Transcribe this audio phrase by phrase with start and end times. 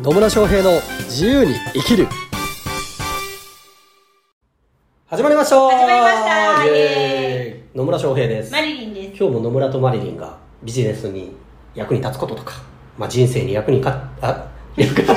[0.00, 2.06] 野村翔平の自由に生きる。
[5.08, 5.56] 始まりました。
[5.56, 6.64] 始まりました。
[6.66, 6.74] イエイ。
[6.76, 7.76] エーイ。
[7.76, 8.52] 野村翔平です。
[8.52, 9.18] マリリンです。
[9.18, 11.34] 今日も野村とマリリンがビジネスに
[11.74, 12.62] 役に立つこととか、
[12.96, 14.46] まあ、人生に役にかあ
[14.78, 15.14] 役ま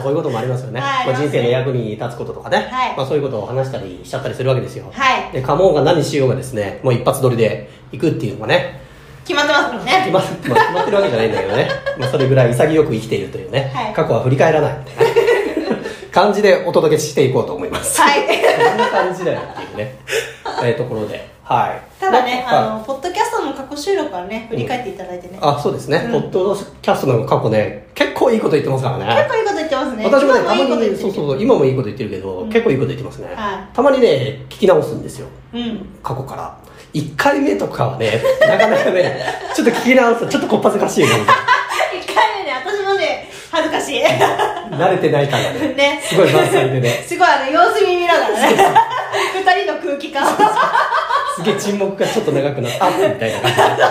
[0.00, 1.06] あそういうこともありますよね、はい。
[1.06, 2.96] まあ、人生の役に立つこととかね、はい。
[2.96, 5.32] まあ、そういうことを話したりしちゃったりするわけですよ、はい。
[5.32, 8.81] でカモンが何しようがですねもう一発撮りで行くっていうのがね
[9.24, 10.10] 決まってますもん決ね。
[10.12, 11.68] ま,、まあ、決まってるわけじゃないんだけどね、
[11.98, 13.92] まあ、それぐらい潔く生きているというね、はい。
[13.92, 14.76] 過去は振り返らない。
[14.84, 15.12] みたいな
[16.10, 18.00] 感じでお届けしていこうと思います。
[18.00, 18.20] はい。
[18.22, 19.96] こんな感じだよっていうね、
[20.62, 21.32] えーところで。
[21.44, 22.00] はい。
[22.00, 25.38] ただね、はいあの、ポッドキャストの過去収録はね、振り返っていただいてね。
[25.40, 26.22] あそうですね、うん。
[26.22, 29.06] ポッドキャストの過去ね結構いいこと言ってますからね。
[29.06, 30.04] 結構いいこと言ってますね。
[30.04, 32.48] 私もねたまにそうそう今もいいこと言ってるけど、うん。
[32.48, 33.76] 結構いいこと言ってますね、はい。
[33.76, 35.26] たまにね聞き直すんですよ。
[35.52, 35.86] うん。
[36.02, 36.56] 過去から
[36.94, 39.24] 1回目とかはねなかなかね
[39.54, 41.36] ちょっと聞き直すとちょっとこっぱずかしいなみたい
[42.00, 44.02] 一回目ね、私もね、恥ずかしい。
[44.02, 44.08] な
[44.88, 46.02] 慣れてない感がねね。
[46.02, 48.36] すごい満載でね すごいあの、様子見見ながらね。
[49.34, 50.26] 二人の空気感。
[51.36, 53.82] すげえ沈黙がちょっと長くなってあみたいな感じで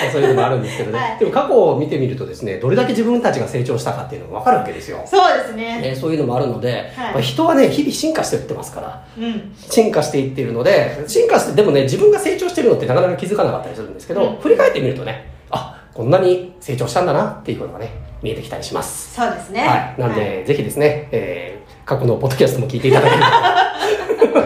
[0.12, 1.18] そういうのもあるんですけどね、はい。
[1.18, 5.80] でも過去を見てみるとですねどれだけ自分たちが成長したかっていうのが分かるわけですよ、そうですね。
[5.80, 7.12] ね、そういうのもあるので、はい。
[7.14, 9.54] まあ人はね日々進化していってますからうん。
[9.56, 14.36] 進化していっているので進化してでもね自分が成長してるのってなかなか気づかなかったりするんですけど、うん。
[14.36, 17.90] 振り返ってみるとねあこんなに成長したんだなっていうことがね
[18.22, 19.14] 見えてきたりします。
[19.14, 19.60] そうですね。
[19.60, 20.44] はい、なんで、はい。
[20.44, 23.30] ぜひですね、えー過去のポッドキャストも聞いていただければ。
[23.30, 24.38] と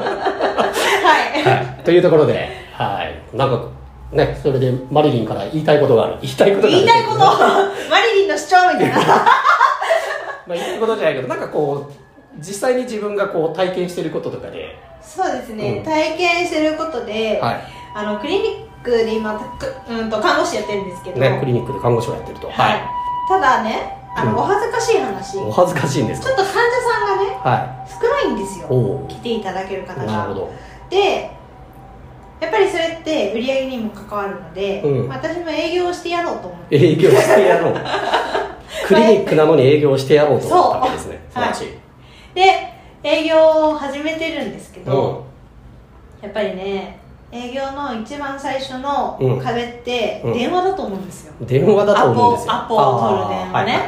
[1.04, 1.42] はい。
[1.42, 3.68] はい、というところで、はい、なんか
[4.16, 6.16] ね、それでマリリンから言いたいことがある。
[6.22, 6.62] 言いたいこと？
[6.62, 6.76] がある。
[6.76, 7.18] 言いたいこと、
[7.90, 8.96] マリリンの主張みたいな。
[9.04, 11.92] まあ言いたいことじゃないけど、なんかこう、
[12.38, 15.84] 実際に自分がこう体験していることとかで、そうですね、うん。
[15.84, 17.60] 体験してることで、は
[17.94, 22.48] あのクリニックで今、くうん、と看護師やってるんですけい、ど、ね、クリニックで看護師をやってると。
[22.48, 22.82] はい、
[23.28, 24.38] ただねあの、うん。
[24.38, 25.32] お恥ずかしい話。
[25.32, 26.32] ちょお恥ずかしいんですか？
[26.32, 26.58] っと患者
[27.06, 28.62] さんがねは少ないんですい。
[28.62, 28.68] よ
[29.08, 30.50] 来ていただける方なるほがど。
[30.90, 31.30] で
[32.40, 35.08] やっぱりそれって売り上げにも関わるので、うん。
[35.08, 36.76] 私も営業をしてやろうと思って。
[36.76, 37.74] 営業してやろう。
[38.86, 41.20] クリニックなのに営業してやろうと思ったわけですね。
[41.30, 41.44] 素そう。
[41.44, 41.68] 晴らしい。
[42.34, 45.26] で営業を始めてるんですけど、
[46.22, 46.26] うん。
[46.26, 46.98] やっぱりね
[47.32, 49.40] 営業の一番最初のうん。
[49.40, 50.32] 壁ってうん。
[50.34, 52.52] 電話だと思うんですよ、電話だと思うんですよ。
[52.52, 53.80] アポアポを取る電話ね。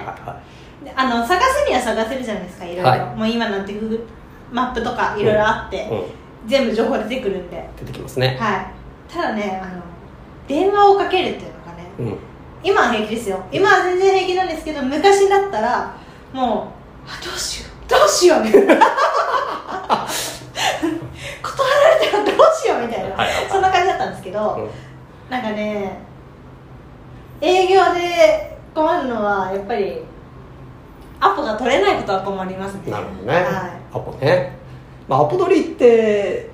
[0.97, 3.00] あの探せには探せるじゃないですかいろいろ、はい。
[3.16, 4.00] もう今なんて Google
[4.50, 6.03] マップとかいろいろあって、うん、
[6.48, 8.38] 全部情報出てくるんで、はい、出てきますね。
[9.09, 9.82] ただねあの
[10.47, 12.19] 電話をかけるっていうのがねうん。
[12.64, 13.44] 今は平気ですよ。
[13.53, 15.97] 今は全然平気なんですけど昔だったら
[16.32, 16.72] も
[17.06, 18.75] うあどうしようどうしようみたいな。
[21.42, 23.47] 断られたらどうしようみたいな、はいはいはい。
[23.48, 24.70] そんな感じだったんですけど、うん。
[25.31, 26.00] なんかね
[27.41, 30.03] 営業で困るのはやっぱり
[31.20, 32.91] アポが取れないことは困りますね。
[32.91, 34.56] なるほどね、はアポね、
[35.08, 36.50] まあ、アポ取りって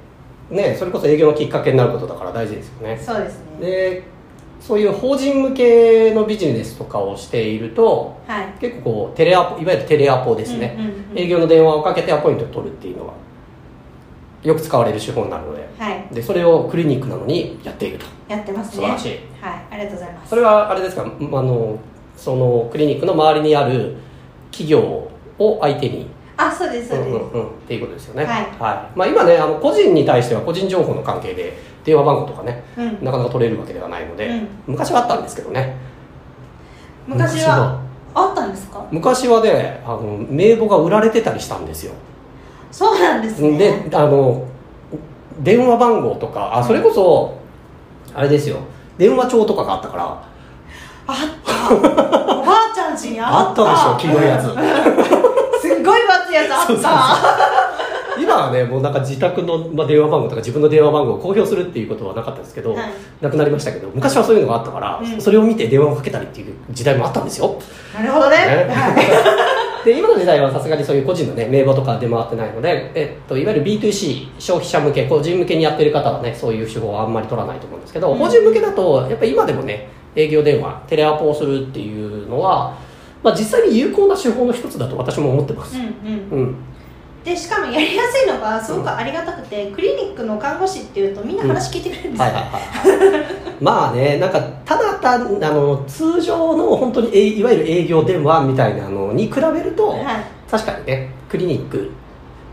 [0.51, 2.99] ねそれこそ営業のきっかけになることだから大事ですよい、ね。
[2.99, 3.61] そうですね。
[3.61, 4.03] で
[4.61, 8.47] そういう法人向けのビジネスとかをしているとはい。
[8.61, 11.19] 結構こうテレアポいわゆるテレアポですね、うんうんうん。
[11.19, 13.15] 営業の電話をかけてアポイントを取るっていうのは
[14.43, 15.69] よく使われる手法になるので。
[15.79, 16.15] はい。
[16.15, 18.07] でそれをクリニックなのにやっていると。
[18.29, 18.75] やってますね。
[18.77, 19.09] 素晴らしい。
[19.41, 19.65] はい。
[19.71, 20.31] ありがとうございます。
[20.31, 21.79] それはあれですかあの
[22.17, 23.97] そのクリニックの周りにある
[24.51, 26.07] 企業を相手に
[26.37, 28.47] あそうですそうです、うんうんうん、っていうことですよね、はい。
[28.59, 33.05] まあ、今ねあの個人に対しては個人情報の関係で電話番号とかねうん。
[33.05, 34.49] なかなか取れるわけではないので、うん。
[34.67, 35.77] 昔はあったんですけどね。
[37.07, 37.81] 昔は
[38.15, 38.85] あったんですか？
[38.91, 41.93] 昔はねあの名簿が売られてたりしたんですよ。
[42.73, 43.87] そうなんですね。
[43.89, 44.47] であの
[45.41, 47.39] 電話番号とかあそれこそ
[48.15, 48.59] あれですよ。
[48.97, 50.25] 電話帳とかがあったから。
[51.07, 51.75] あった。
[51.75, 53.63] おばあちゃん家にあった。
[53.93, 54.45] あったでしょ黄色いやつ
[55.85, 56.67] ごい分厚いやつあった。
[56.67, 62.93] そうそう今はねもうなんか自宅の、まあ、電話番号とか自分の電話番号を公表するっていうことはなかったですけど、はい。
[63.21, 65.21] なくなりましたけど昔はそういうのがあったから、うん。
[65.21, 67.61] それを見て電話をかけたりっていう時代もあったんですよ。
[67.95, 68.37] なるほどね。
[68.37, 68.67] ね。
[68.71, 69.85] はい。
[69.85, 78.19] で今の時代はさすがにそういう個人のね名簿とか出回ってないので、えっと、いわゆる B2C 消費者向け個人向けにやってる方はねそういう手法はあんまり取らないと思うんですけど、うん。
[78.19, 82.79] 法人向けだとやっぱり今でもね営業電話テレアポをするっていうのは、
[83.25, 86.41] まあ、実際に有効な手法の一つだと私も思ってます、うんうん。
[86.41, 86.57] うん。
[87.25, 92.29] でしかもやりやすいのがすごくありがたくて、クリニックの看護師っていうとみんな話聞いてくれるんですよ、
[93.63, 100.25] まあねなんかただ単あの通常の本当にえいわゆる営業電話みたいなのに比べると、はい。
[100.51, 101.91] 確かにねクリニック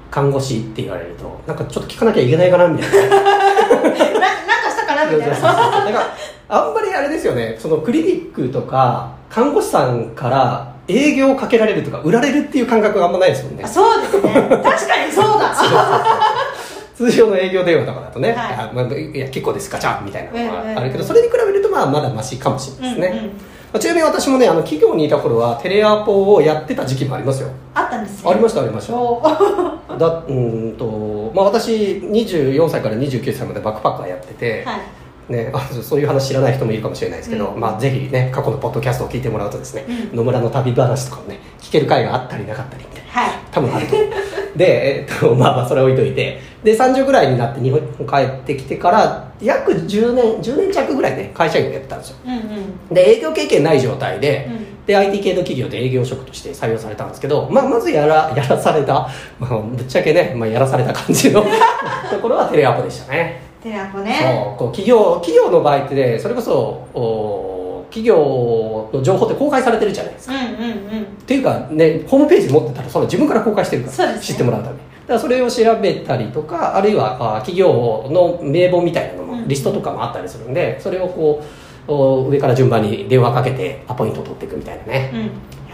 [0.09, 6.01] 看護師って言われるとなんかちょっと聞かなきゃいけないかなみたいなななんかしたかななみたいなそうそうそうなんか
[6.49, 7.55] あんまりあれですよね。
[7.59, 13.63] そのクリニックとか看護師さんから営業をかけられるとか売られるっていう感覚があんまないですもんね。
[13.63, 15.55] あそうですね確かにそうだ。
[16.95, 18.37] 通常の営業電話とかだとね、はい。
[18.53, 23.31] あまあ、いや結構ですガチャンみたいなのがあるけどそれに比べるとまあまだマシかもしれないですね、うんうん
[23.71, 27.49] まあちなみに私もねあの企業にいた頃はテレアポをやってた時期もありますよ。
[27.73, 28.95] あったんですねありましたありました。
[28.95, 29.21] お
[29.97, 34.79] だ うーんと、まあ、私24歳から29歳までバックパッカーやってて、はい
[35.31, 37.59] ね、あそういう話知らない人もいるかもしれないですけど、うん。
[37.59, 40.17] まあ、ぜひね過去のポッドキャストを聞いてもらうとですね、うん。
[40.17, 43.11] 野村の旅話とかもね聞ける回があったりなかったりみたいな。
[43.11, 43.39] はい。
[43.51, 44.09] 多分あると思う。
[44.57, 46.39] で、えっと、 まあまあそれ置いといて。
[46.63, 52.17] で30ぐらいになって日本に帰ってきてから約10年10年弱ぐらいね会社員をやってたんですよ。
[52.25, 52.37] うんう
[52.91, 52.93] ん。
[52.93, 54.85] で営業経験ない状態で、うん。
[54.85, 61.43] で IT 系の企業で営業職として採用されたんですけど、まあ、まずやらやらされた、まあ、ぶっちゃけね、まあ、やらされた感じの
[62.09, 66.51] ところはテレアポでしたねテレアポそうねこう企業企業の場合ってねそれこそ
[66.93, 70.33] お企業の情報って公開されてるじゃないですか。
[70.33, 70.55] うんうんう
[71.01, 71.03] ん。
[71.03, 74.19] っていうかねホームページ持ってたらその自分から公開してるからね。
[74.19, 74.79] 知ってもらうために。
[74.79, 81.43] だからそれを調べたりとかあるいはあ企業の名簿みたいなのもうんリストとかもあったりするんでそれをこ
[81.87, 85.11] うお上から順番に電話かけてアポイント取っていくみたいなね。
[85.13, 85.19] うん。
[85.19, 85.25] や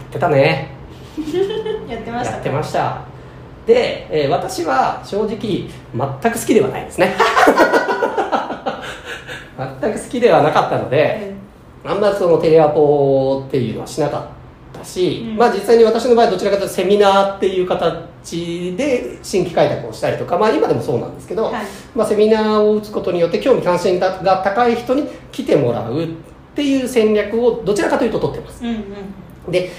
[0.02, 0.70] ってたね。
[1.88, 2.34] やってました。
[2.34, 3.17] やってました
[3.68, 5.68] で、えー私は正直全
[6.32, 7.14] く好きではないですね。
[9.80, 11.34] 全く好きではなかったので、
[11.84, 14.22] あんまそのテレアポっていうのはしなかっ
[14.72, 15.36] たし、うん。
[15.36, 21.54] まあ実際に私の場合どちらかというとセミナーっていう形で新規開拓をしたりとか、まあ今でもそうなんですけど、はい。
[21.94, 26.06] まあセミナーを打つことによって興味関心が高い人に来てもらうっ
[26.54, 28.64] ていう戦略をどちらかというと取ってます。
[28.64, 28.70] うん
[29.46, 29.52] うん。
[29.52, 29.70] で、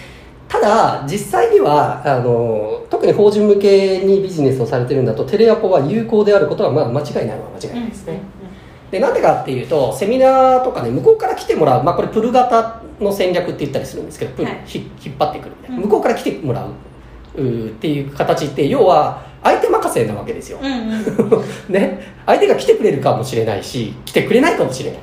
[0.50, 8.20] ただ実際には、あの、特に法人向けにビジネスをされてるんだとテレアポは有効であることはまあ間違いないのは間違いないですね。
[8.92, 14.62] でなんでかっていうとセミナーとかね向こうから来てもらう、まあ、これプル型の戦略って言ったりするんですけどプル、はい。
[14.66, 15.84] ひ引っ張ってくるみたいな、うん。
[15.84, 21.44] 向こうから来てもらうっていう形って要は相手任せなわけですよ、うんうんうん。
[21.70, 25.00] ね、相手が来てくれるかもしれないし来てくれないかもしれない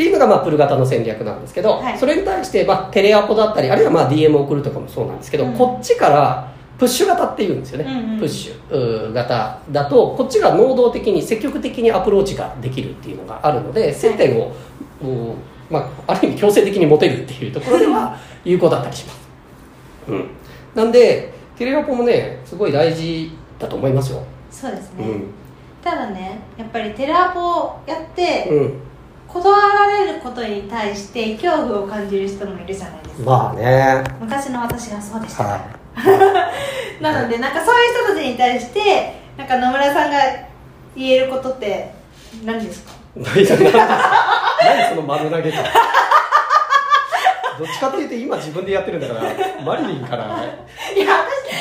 [0.00, 1.98] っていうのがまあプル型の戦略なんですけど、はい。
[1.98, 5.52] それに対してまあテレアポだったりあるいはまあ DM を送るとかもそうなんですけど、うん。
[5.52, 8.18] こっちからプッシュ型っていうんですよね、うんうん。
[8.18, 14.54] プッシュ型だとこっちが能動的に積極的にアプローチができるっていうのがあるので接点を、
[15.02, 15.34] うー
[15.68, 19.20] まあ、ある意味強制的に持てるっていうところでは有効だったりします、
[20.08, 20.30] うん、
[20.74, 25.24] なんでテレアポもねすごい大事だと思いますよ、そうですね、うん。
[25.84, 28.80] ただねやっぱりテレアポをやってうん、
[29.32, 33.30] 断られることに対して恐怖を感じる人もいるじゃないですか。
[33.30, 34.04] まあね。
[34.20, 35.60] 昔の私がそうでした、はい。
[37.02, 40.18] なのでなんかそういう人たちに対してなんか野村さんが
[40.96, 41.92] 言えることって
[42.44, 42.92] 何ですか？
[43.16, 45.58] 何その丸投げか。
[47.58, 49.20] どっちかっていうと今自分でやってるんだから
[49.62, 50.24] マリリンから、
[50.96, 51.12] いや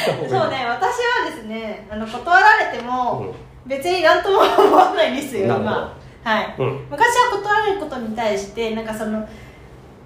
[0.07, 3.33] 私そうね私はですねあの断られても
[3.65, 5.93] 別に何とも思わないんですよ今
[6.29, 6.55] はい。
[6.59, 6.67] うん。
[6.67, 9.27] うん昔は断られることに対してなんかその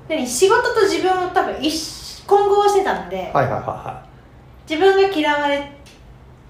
[0.07, 4.05] 何仕事と自分を多分一混合してたので、はいはいはいは
[4.69, 5.71] 自分が嫌われ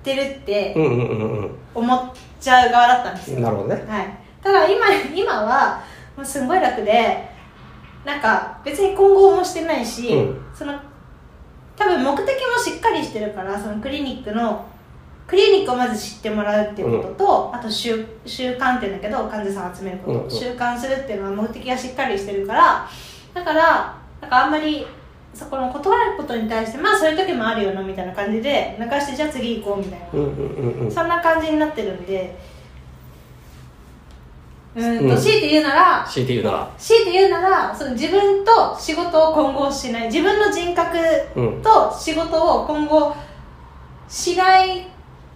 [0.03, 1.51] てるっていうんうんうんうん。
[1.73, 3.83] 思っちゃう側だったんですよ、なるほどね。
[3.87, 4.85] はい、ただ今
[5.15, 5.81] 今は
[6.15, 7.27] もうすんごい楽で
[8.05, 10.45] なんか別に混合もしてないし、うん。
[10.53, 10.73] その
[11.75, 14.65] 多分目的もしっかりしてるからそのクリニックの
[15.25, 20.25] クリニックをまず知ってもらうっていうことと、あと習習慣っていうんだけど患者さんを集めること、うん。
[20.25, 22.89] うん習慣するっていうのは目的がしっかりしてるから
[23.33, 24.85] だからなんかあんまり
[25.33, 30.92] そこの断ることに対してまあそういう時もあるよなみたいな感じで流してじゃあ次行こうみたいな、うんうんうんうん。
[30.92, 32.37] そんな感じになってるんで。
[34.75, 34.99] うーん。
[35.07, 36.71] と、うん強いて言うなら強いて言うなら。
[36.77, 40.06] 強いて言うならその自分と仕事を混合しない。
[40.07, 40.97] 自分の人格
[41.35, 43.15] うんと仕事を混合
[44.07, 44.87] しない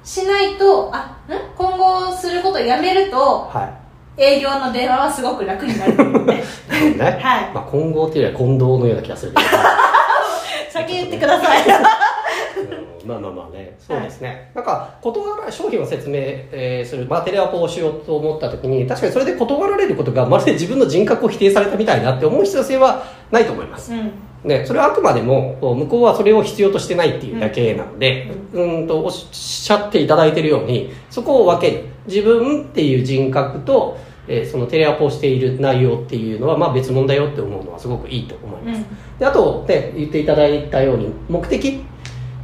[0.07, 1.57] しないとあん？
[1.57, 3.77] 混合することをやめるとは
[4.15, 5.95] 営業の電話はすごく楽になる。
[5.97, 7.51] のでいなるほどね、 はい。
[7.53, 9.49] まあ、混合っていうよりは混同のような気がするけど。
[10.71, 11.61] 先言ってください。
[13.03, 13.09] うん。
[13.09, 13.75] まあまあまあね。
[13.79, 23.91] そうですね、なんか断られ商品を説明、えーする、まあ、テレアポをしようと思った時に確かにそれで断られることがまるで自分の人格を否定されたみたいなって思う必要性はないと思います。
[23.93, 24.11] うん
[24.47, 31.83] ね、それはあくまでも向こうはそれを必要としてないっていうだけなので、うん、とおっしゃっていただいているようにそこを分ける。
[32.07, 33.97] 自分っていう人格と、
[34.29, 38.85] えーそのテレアポをしている内容っていうのはまあ別物だよって思うのはすごくいいと思います、
[39.19, 41.81] であと、ね、言っていただいたように目的。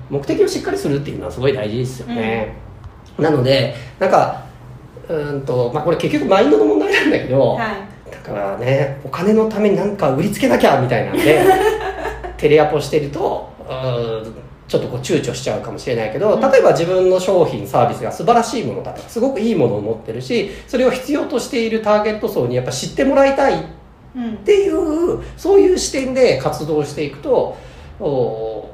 [0.09, 2.55] 目的をしっかりするっていうのはすごい大事ですよね、
[3.17, 4.45] なのでなんか
[5.09, 8.11] うんと、まあ、これ結局マインドの問題なんだけど、はい。
[8.11, 11.43] だからねお金のために何か売りつけなきゃみたいなんで
[12.43, 14.35] テレアポしてるとうん
[14.67, 16.41] ちょっとこう躊躇しちゃうかもしれないけど、うん。
[16.41, 23.65] 例えば自分の商品サービスが素晴らしいものだとかすごくいいものを持ってるしそれを必要としているターゲット層にやっぱ知ってもらいたいっ
[24.15, 24.37] うん。
[24.37, 27.57] ていうそういう視点で活動していくと
[27.99, 28.69] お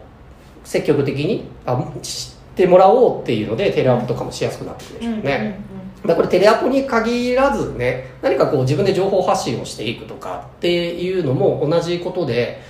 [0.64, 5.60] 積極的にあ知ってもらおうっていうのでテレアポとかもしやすくなってくるでしょうね。
[6.02, 12.62] だからこれテレアポに限らずね何かこう自分で情報発信をしていくとかっていうのも同じことで、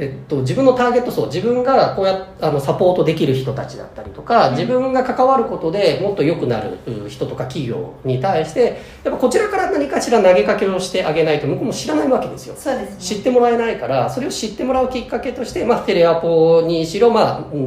[0.00, 4.54] えっと、自分のターゲット層自分がこうやっあのサポートできる人たちだったりとかうん。
[4.56, 12.54] 自分が関わることでもっと良くなるう人とか企業に対してやっぱこちらから何かしら投げかけをしてあげないと向こうも知らないわけですよ。
[12.56, 12.96] そうですね。
[12.98, 17.10] 知ってもらえないからそれを知ってもらうきっかけとして、まあ、テレアポにしろ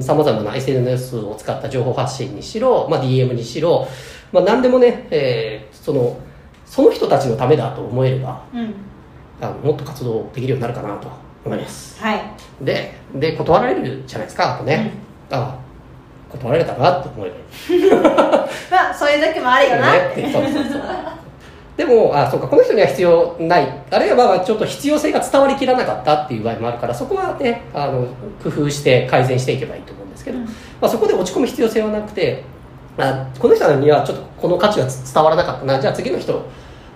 [0.01, 3.87] さまざ、まな SNS を使った情報発信にしろ、まあ、DM にしろ、
[4.31, 6.17] まあ、何でもね、えーその
[6.65, 8.73] その人たちのためだと思えればうん。
[9.41, 11.09] あのもっと活動できるようになるかなと
[11.45, 12.01] 思います。
[12.01, 12.21] はい。
[12.61, 14.91] でで断られるじゃないですかあとね、
[15.29, 15.57] あ
[16.29, 19.91] 断られたなって思えば まあそういう時もあるよな。
[19.95, 20.81] ってねそうそうそう。
[21.75, 23.67] でもあそうかこの人には必要ない。
[23.89, 28.07] あるいはまあちょっと必要性が伝わりきらなかったっていう場合もあるからそこはねあの
[28.43, 30.45] 工夫して改善していけばいいと思うんですけど、うん。
[30.45, 32.43] まあ、そこで落ち込む必要性はなくて
[32.97, 35.79] あこの人にはちょっとこの価値が伝わらなかったな。
[35.79, 36.45] じゃあ次の人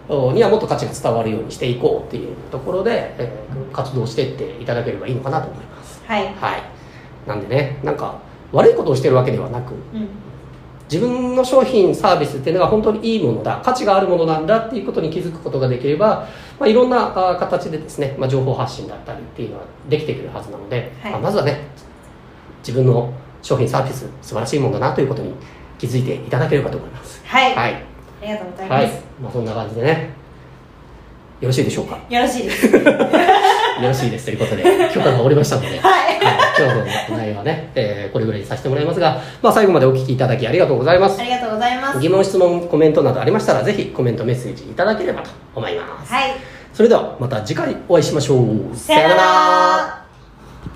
[0.10, 6.02] にはもっと価値が伝わるようにしていこうっていうところで、えー活動していっていただければいいのかなと思います。
[6.06, 6.26] はい。
[6.36, 6.64] はい。
[7.28, 8.20] なんでねなんか
[8.52, 10.08] 悪いことをしてるわけではなくうん。
[10.90, 21.12] 自分の商品サービスっていうのが本当にいいものだ価値があるものなんだっていうことに気づくことができれば、まあ、いろんなあ形でですね、まあ、情報発信だったりっていうのはできてくるはずなので、はい。
[21.12, 21.68] まあまずはね
[22.60, 25.34] 自分の商品サービス素晴らしいものだなということに
[25.78, 27.22] 気づいていただければと思います。
[27.26, 27.84] はい、はい、
[28.22, 29.02] ありがとうございます、はい。
[29.22, 30.10] まあ、そんな感じでね。
[31.40, 32.00] よろしいでしょうか？
[32.10, 32.66] よろしいです。
[32.76, 32.82] よ
[33.84, 35.68] ろしいですということで許可が下りましたので。
[35.70, 35.80] はい。
[35.80, 36.20] はい、
[36.58, 41.22] 今日の内容はね、えーこれぐらいにさせてもらいますが、まあ、最後までお聞きいただきありがとうございます。
[41.22, 42.00] ありがとうございます。
[42.00, 46.32] 疑問質問コメントなどありましたらぜひコメントメッセージいただければと思います、はい。
[46.74, 48.76] それではまた次回お会いしましょう。
[48.76, 50.07] さよなら